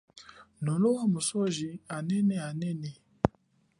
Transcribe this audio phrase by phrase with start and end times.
[0.63, 2.91] Nolowa misoji anene anene.